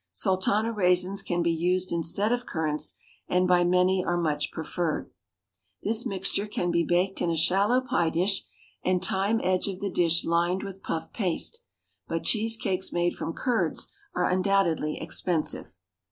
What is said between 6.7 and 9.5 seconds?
be baked in a shallow pie dish and time